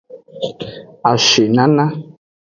[1.11, 1.85] Ashinana.